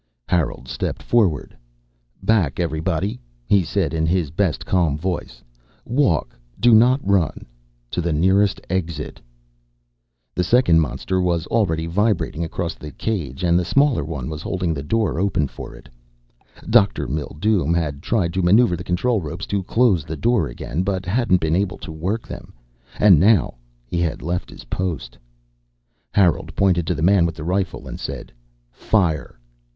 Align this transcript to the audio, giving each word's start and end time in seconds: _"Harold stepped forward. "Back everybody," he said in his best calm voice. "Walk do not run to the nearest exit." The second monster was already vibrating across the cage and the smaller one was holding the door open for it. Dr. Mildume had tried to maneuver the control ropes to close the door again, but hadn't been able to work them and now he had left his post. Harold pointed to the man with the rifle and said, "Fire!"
_"Harold 0.31 0.67
stepped 0.67 1.03
forward. 1.03 1.55
"Back 2.23 2.59
everybody," 2.59 3.19
he 3.45 3.61
said 3.61 3.93
in 3.93 4.07
his 4.07 4.31
best 4.31 4.65
calm 4.65 4.97
voice. 4.97 5.43
"Walk 5.85 6.35
do 6.59 6.73
not 6.73 6.99
run 7.07 7.45
to 7.91 8.01
the 8.01 8.11
nearest 8.11 8.59
exit." 8.67 9.21
The 10.33 10.43
second 10.43 10.79
monster 10.79 11.21
was 11.21 11.45
already 11.45 11.85
vibrating 11.85 12.43
across 12.43 12.73
the 12.73 12.89
cage 12.89 13.43
and 13.43 13.59
the 13.59 13.63
smaller 13.63 14.03
one 14.03 14.27
was 14.27 14.41
holding 14.41 14.73
the 14.73 14.81
door 14.81 15.19
open 15.19 15.47
for 15.47 15.75
it. 15.75 15.87
Dr. 16.67 17.07
Mildume 17.07 17.75
had 17.75 18.01
tried 18.01 18.33
to 18.33 18.41
maneuver 18.41 18.75
the 18.75 18.83
control 18.83 19.21
ropes 19.21 19.45
to 19.45 19.61
close 19.61 20.03
the 20.03 20.17
door 20.17 20.47
again, 20.47 20.81
but 20.81 21.05
hadn't 21.05 21.41
been 21.41 21.55
able 21.55 21.77
to 21.77 21.91
work 21.91 22.27
them 22.27 22.53
and 22.97 23.19
now 23.19 23.53
he 23.85 23.99
had 23.99 24.23
left 24.23 24.49
his 24.49 24.63
post. 24.63 25.15
Harold 26.09 26.55
pointed 26.55 26.87
to 26.87 26.95
the 26.95 27.03
man 27.03 27.23
with 27.23 27.35
the 27.35 27.43
rifle 27.43 27.87
and 27.87 27.99
said, 27.99 28.31
"Fire!" 28.71 29.37